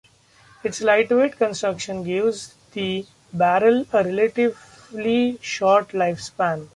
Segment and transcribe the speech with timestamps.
[0.63, 6.67] Its lightweight construction gives the barrel a relatively short lifespan.